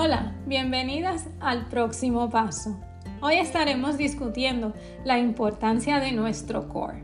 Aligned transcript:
Hola, 0.00 0.32
bienvenidas 0.46 1.26
al 1.40 1.66
próximo 1.66 2.30
paso. 2.30 2.76
Hoy 3.20 3.34
estaremos 3.34 3.98
discutiendo 3.98 4.72
la 5.04 5.18
importancia 5.18 5.98
de 5.98 6.12
nuestro 6.12 6.68
core. 6.68 7.02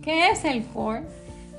¿Qué 0.00 0.30
es 0.30 0.46
el 0.46 0.64
core? 0.64 1.02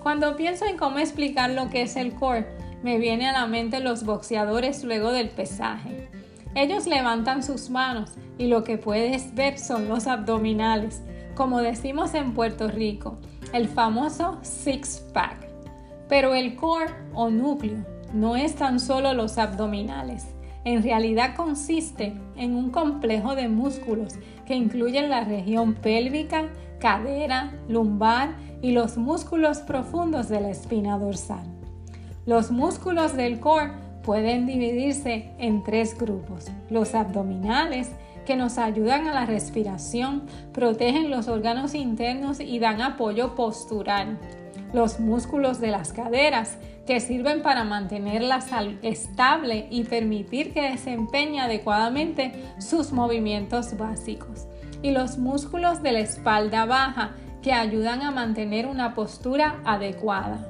Cuando 0.02 0.36
pienso 0.36 0.66
en 0.66 0.78
cómo 0.78 0.98
explicar 0.98 1.52
lo 1.52 1.70
que 1.70 1.84
es 1.84 1.96
el 1.98 2.16
core, 2.16 2.48
me 2.82 2.98
viene 2.98 3.30
a 3.30 3.32
la 3.32 3.46
mente 3.46 3.80
los 3.80 4.06
boxeadores 4.06 4.84
luego 4.84 5.12
del 5.12 5.30
pesaje. 5.30 6.10
Ellos 6.56 6.88
levantan 6.88 7.44
sus 7.44 7.70
manos 7.70 8.14
y 8.40 8.48
lo 8.48 8.64
que 8.64 8.80
puedes 8.80 9.36
ver 9.36 9.60
son 9.60 9.88
los 9.88 10.08
abdominales, 10.08 11.04
como 11.36 11.62
decimos 11.62 12.16
en 12.16 12.34
Puerto 12.34 12.68
Rico, 12.68 13.20
el 13.54 13.68
famoso 13.68 14.40
six 14.42 15.06
pack. 15.14 15.48
Pero 16.10 16.34
el 16.34 16.56
core 16.56 16.92
o 17.14 17.30
núcleo 17.30 17.86
no 18.16 18.36
es 18.36 18.56
tan 18.56 18.80
solo 18.80 19.14
los 19.14 19.38
abdominales. 19.38 20.26
En 20.64 20.84
realidad 20.84 21.36
consiste 21.36 22.14
en 22.36 22.56
un 22.56 22.70
complejo 22.70 23.36
de 23.36 23.50
músculos 23.50 24.14
que 24.46 24.56
incluyen 24.56 25.10
la 25.10 25.24
región 25.24 25.74
pélvica, 25.74 26.50
cadera, 26.80 27.54
lumbar 27.68 28.36
y 28.62 28.72
los 28.72 28.98
músculos 28.98 29.60
profundos 29.60 30.30
de 30.30 30.42
la 30.42 30.50
espina 30.50 30.98
dorsal. 30.98 31.46
Los 32.26 32.52
músculos 32.52 33.16
del 33.16 33.40
core 33.40 33.72
pueden 34.04 34.46
dividirse 34.46 35.32
en 35.40 35.64
tres 35.64 35.98
grupos. 35.98 36.48
Los 36.70 36.94
abdominales, 36.94 37.90
que 38.26 38.36
nos 38.36 38.60
ayudan 38.60 39.08
a 39.08 39.14
la 39.14 39.26
respiración, 39.26 40.24
protegen 40.54 41.10
los 41.10 41.28
órganos 41.28 41.74
internos 41.74 42.40
y 42.40 42.60
dan 42.60 42.82
apoyo 42.82 43.34
postural. 43.34 44.20
Los 44.74 45.00
músculos 45.00 45.60
de 45.60 45.68
las 45.68 45.92
caderas, 45.92 46.58
que 46.86 47.00
sirven 47.00 47.42
para 47.42 47.64
mantener 47.64 48.24
la 48.24 48.42
salud 48.42 48.76
estable 48.82 49.68
y 49.70 49.84
permitir 49.84 50.54
que 50.54 50.72
desempeñe 50.72 51.40
adecuadamente 51.40 52.34
sus 52.60 52.92
movimientos 52.92 53.78
básicos. 53.78 54.48
Y 54.82 54.92
los 54.92 55.18
músculos 55.18 55.84
de 55.84 55.92
la 55.92 56.00
espalda 56.00 56.66
baja, 56.66 57.12
que 57.42 57.54
ayudan 57.54 58.02
a 58.02 58.12
mantener 58.12 58.68
una 58.68 58.94
postura 58.94 59.62
adecuada. 59.66 60.48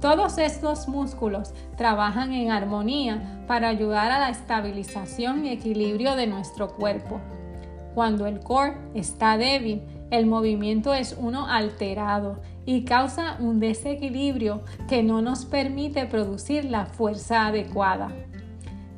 Todos 0.00 0.38
estos 0.38 0.88
músculos 0.88 1.52
trabajan 1.76 2.32
en 2.32 2.50
armonía 2.50 3.44
para 3.48 3.68
ayudar 3.68 4.12
a 4.12 4.20
la 4.20 4.28
estabilización 4.28 5.44
y 5.44 5.50
equilibrio 5.50 6.14
de 6.14 6.26
nuestro 6.26 6.68
cuerpo. 6.68 7.20
Cuando 7.94 8.26
el 8.26 8.40
core 8.40 8.76
está 8.94 9.38
débil, 9.38 9.82
el 10.10 10.26
movimiento 10.26 10.94
es 10.94 11.16
uno 11.18 11.46
alterado 11.48 12.40
y 12.64 12.84
causa 12.84 13.36
un 13.40 13.60
desequilibrio 13.60 14.62
que 14.88 15.02
no 15.02 15.22
nos 15.22 15.44
permite 15.44 16.06
producir 16.06 16.64
la 16.64 16.86
fuerza 16.86 17.46
adecuada. 17.46 18.10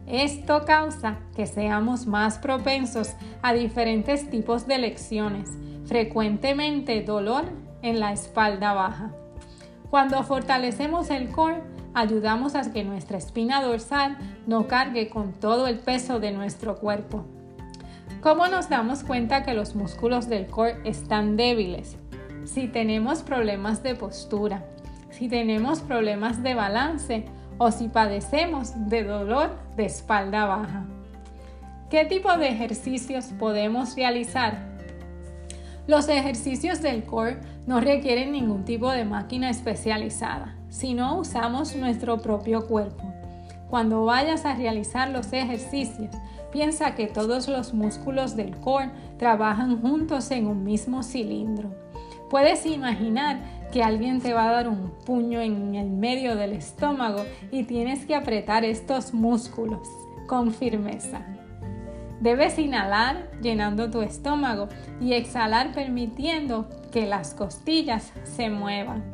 Esto 0.06 0.64
causa 0.64 1.18
que 1.36 1.46
seamos 1.46 2.06
más 2.06 2.38
propensos 2.38 3.14
a 3.42 3.52
diferentes 3.52 4.30
tipos 4.30 4.66
de 4.66 4.78
lecciones, 4.78 5.50
frecuentemente 5.84 7.02
dolor 7.02 7.44
en 7.82 8.00
la 8.00 8.12
espalda 8.12 8.72
baja. 8.72 9.12
Cuando 9.90 10.22
fortalecemos 10.22 11.10
el 11.10 11.30
core, 11.30 11.62
ayudamos 11.94 12.54
a 12.54 12.70
que 12.72 12.84
nuestra 12.84 13.18
espina 13.18 13.62
dorsal 13.62 14.18
no 14.46 14.66
cargue 14.66 15.08
con 15.08 15.32
todo 15.32 15.66
el 15.66 15.78
peso 15.78 16.20
de 16.20 16.32
nuestro 16.32 16.76
cuerpo. 16.76 17.24
¿Cómo 18.22 18.48
nos 18.48 18.68
damos 18.68 19.04
cuenta 19.04 19.44
que 19.44 19.54
los 19.54 19.74
músculos 19.74 20.28
del 20.28 20.46
core 20.46 20.76
están 20.84 21.36
débiles? 21.36 21.96
Si 22.44 22.66
tenemos 22.66 23.22
problemas 23.22 23.82
de 23.82 23.94
postura, 23.94 24.64
si 25.10 25.28
tenemos 25.28 25.80
problemas 25.80 26.42
de 26.42 26.54
balance 26.54 27.24
o 27.58 27.70
si 27.70 27.88
padecemos 27.88 28.72
de 28.88 29.04
dolor 29.04 29.50
de 29.76 29.86
espalda 29.86 30.46
baja. 30.46 30.84
¿Qué 31.90 32.04
tipo 32.04 32.36
de 32.36 32.48
ejercicios 32.48 33.26
podemos 33.38 33.94
realizar 33.94 34.68
los 35.88 36.06
ejercicios 36.10 36.82
del 36.82 37.04
core 37.04 37.38
no 37.66 37.80
requieren 37.80 38.32
ningún 38.32 38.66
tipo 38.66 38.90
de 38.90 39.06
máquina 39.06 39.48
especializada, 39.48 40.54
sino 40.68 41.16
usamos 41.16 41.74
nuestro 41.76 42.20
propio 42.20 42.66
cuerpo. 42.66 43.10
Cuando 43.70 44.04
vayas 44.04 44.44
a 44.44 44.54
realizar 44.54 45.08
los 45.08 45.32
ejercicios, 45.32 46.10
piensa 46.52 46.94
que 46.94 47.06
todos 47.06 47.48
los 47.48 47.74
músculos 47.74 48.36
del 48.36 48.56
core 48.56 48.90
trabajan 49.18 49.80
juntos 49.80 50.30
en 50.30 50.46
un 50.46 50.64
mismo 50.64 51.02
cilindro. 51.02 51.70
Puedes 52.30 52.66
imaginar 52.66 53.40
que 53.72 53.82
alguien 53.82 54.20
te 54.20 54.34
va 54.34 54.48
a 54.48 54.52
dar 54.52 54.68
un 54.68 54.92
puño 55.04 55.40
en 55.40 55.74
el 55.74 55.90
medio 55.90 56.36
del 56.36 56.52
estómago 56.52 57.24
y 57.50 57.64
tienes 57.64 58.06
que 58.06 58.14
apretar 58.14 58.64
estos 58.64 59.14
músculos 59.14 59.88
con 60.26 60.52
firmeza. 60.52 61.26
Debes 62.20 62.58
inhalar 62.58 63.30
llenando 63.40 63.90
tu 63.90 64.02
estómago 64.02 64.68
y 65.00 65.12
exhalar 65.12 65.72
permitiendo 65.72 66.68
que 66.90 67.06
las 67.06 67.34
costillas 67.34 68.12
se 68.24 68.50
muevan. 68.50 69.04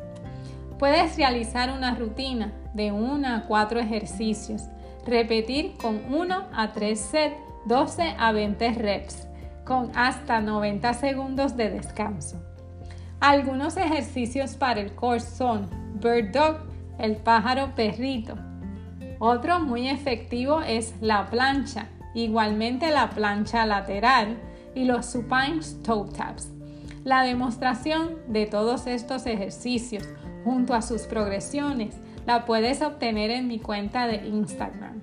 Puedes 0.79 1.15
realizar 1.15 1.71
una 1.71 1.95
rutina 1.95 2.51
de 2.73 2.91
1 2.91 3.27
a 3.27 3.43
4 3.47 3.79
ejercicios. 3.79 4.63
Repetir 5.05 5.73
con 5.77 6.01
1 6.11 6.47
a 6.51 6.73
3 6.73 6.99
sets, 6.99 7.35
12 7.65 8.15
a 8.17 8.31
20 8.31 8.73
reps, 8.73 9.27
con 9.63 9.91
hasta 9.95 10.41
90 10.41 10.93
segundos 10.95 11.55
de 11.55 11.69
descanso. 11.69 12.41
Algunos 13.19 13.77
ejercicios 13.77 14.55
para 14.55 14.81
el 14.81 14.95
core 14.95 15.19
son 15.19 15.69
Bird 16.01 16.31
Dog, 16.31 16.57
el 16.97 17.17
pájaro 17.17 17.73
perrito. 17.75 18.35
Otro 19.19 19.59
muy 19.59 19.87
efectivo 19.89 20.61
es 20.61 20.95
la 21.01 21.29
plancha, 21.29 21.87
igualmente 22.15 22.89
la 22.89 23.11
plancha 23.11 23.65
lateral 23.65 24.37
y 24.73 24.85
los 24.85 25.05
supine 25.05 25.61
toe 25.83 26.09
taps. 26.17 26.51
La 27.03 27.21
demostración 27.21 28.15
de 28.27 28.47
todos 28.47 28.87
estos 28.87 29.27
ejercicios 29.27 30.03
junto 30.43 30.73
a 30.73 30.81
sus 30.81 31.03
progresiones 31.03 31.95
la 32.25 32.45
puedes 32.45 32.81
obtener 32.81 33.31
en 33.31 33.47
mi 33.47 33.59
cuenta 33.59 34.07
de 34.07 34.27
Instagram. 34.27 35.01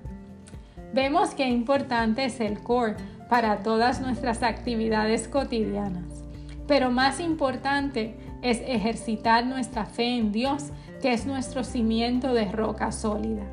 Vemos 0.93 1.33
qué 1.33 1.47
importante 1.47 2.25
es 2.25 2.39
el 2.39 2.61
core 2.61 2.95
para 3.29 3.63
todas 3.63 4.01
nuestras 4.01 4.43
actividades 4.43 5.27
cotidianas, 5.27 6.23
pero 6.67 6.91
más 6.91 7.19
importante 7.19 8.15
es 8.41 8.61
ejercitar 8.65 9.45
nuestra 9.45 9.85
fe 9.85 10.17
en 10.17 10.31
Dios, 10.31 10.71
que 11.01 11.13
es 11.13 11.25
nuestro 11.25 11.63
cimiento 11.63 12.33
de 12.33 12.51
roca 12.51 12.91
sólida. 12.91 13.43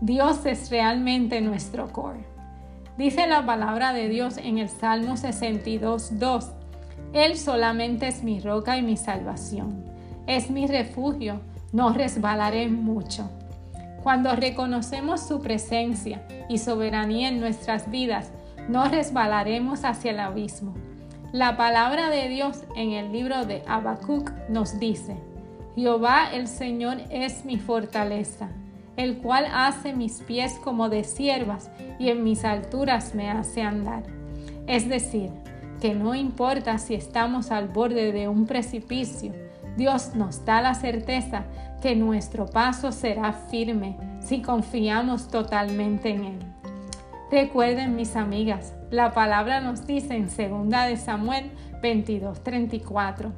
Dios 0.00 0.46
es 0.46 0.70
realmente 0.70 1.40
nuestro 1.40 1.92
core. 1.92 2.24
Dice 2.96 3.26
la 3.26 3.44
palabra 3.44 3.92
de 3.92 4.08
Dios 4.08 4.38
en 4.38 4.58
el 4.58 4.68
Salmo 4.68 5.16
62, 5.16 6.18
2. 6.18 6.50
Él 7.12 7.36
solamente 7.36 8.08
es 8.08 8.22
mi 8.22 8.40
roca 8.40 8.78
y 8.78 8.82
mi 8.82 8.96
salvación. 8.96 9.84
Es 10.26 10.50
mi 10.50 10.66
refugio, 10.66 11.40
no 11.72 11.92
resbalaré 11.92 12.68
mucho. 12.68 13.30
Cuando 14.02 14.34
reconocemos 14.34 15.20
su 15.20 15.40
presencia 15.40 16.26
y 16.48 16.58
soberanía 16.58 17.28
en 17.28 17.40
nuestras 17.40 17.90
vidas, 17.90 18.32
no 18.68 18.88
resbalaremos 18.88 19.84
hacia 19.84 20.12
el 20.12 20.20
abismo. 20.20 20.74
La 21.32 21.56
palabra 21.56 22.10
de 22.10 22.28
Dios 22.28 22.64
en 22.76 22.92
el 22.92 23.12
libro 23.12 23.44
de 23.44 23.62
Habacuc 23.66 24.32
nos 24.48 24.78
dice: 24.78 25.16
Jehová 25.76 26.32
el 26.32 26.48
Señor 26.48 26.98
es 27.10 27.44
mi 27.44 27.58
fortaleza 27.58 28.48
el 29.02 29.18
cual 29.18 29.46
hace 29.52 29.94
mis 29.94 30.20
pies 30.20 30.58
como 30.62 30.88
de 30.90 31.04
siervas 31.04 31.70
y 31.98 32.10
en 32.10 32.22
mis 32.22 32.44
alturas 32.44 33.14
me 33.14 33.30
hace 33.30 33.62
andar. 33.62 34.02
Es 34.66 34.88
decir, 34.88 35.30
que 35.80 35.94
no 35.94 36.14
importa 36.14 36.76
si 36.78 36.94
estamos 36.94 37.50
al 37.50 37.68
borde 37.68 38.12
de 38.12 38.28
un 38.28 38.46
precipicio, 38.46 39.32
Dios 39.76 40.14
nos 40.14 40.44
da 40.44 40.60
la 40.60 40.74
certeza 40.74 41.44
que 41.80 41.96
nuestro 41.96 42.46
paso 42.46 42.92
será 42.92 43.32
firme 43.32 43.96
si 44.20 44.42
confiamos 44.42 45.28
totalmente 45.28 46.10
en 46.10 46.24
Él. 46.24 46.38
Recuerden 47.30 47.96
mis 47.96 48.16
amigas, 48.16 48.74
la 48.90 49.12
palabra 49.12 49.60
nos 49.60 49.86
dice 49.86 50.14
en 50.14 50.24
2 50.24 50.36
de 50.88 50.96
Samuel 50.96 51.50
22:34, 51.80 53.32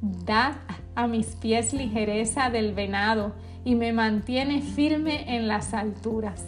da 0.00 0.58
a 0.94 1.06
mis 1.06 1.36
pies 1.36 1.72
ligereza 1.72 2.50
del 2.50 2.74
venado 2.74 3.34
y 3.64 3.74
me 3.74 3.92
mantiene 3.92 4.62
firme 4.62 5.36
en 5.36 5.48
las 5.48 5.74
alturas. 5.74 6.44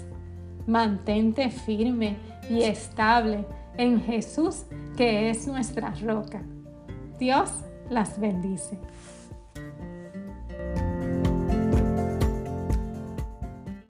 Mantente 0.66 1.50
firme 1.50 2.16
y 2.50 2.62
estable 2.62 3.46
en 3.76 4.02
Jesús, 4.02 4.64
que 4.96 5.30
es 5.30 5.46
nuestra 5.46 5.94
roca. 6.02 6.42
Dios 7.18 7.50
las 7.90 8.18
bendice. 8.18 8.78